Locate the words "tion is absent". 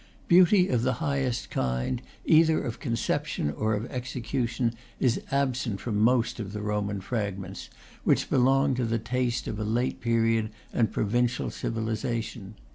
4.49-5.79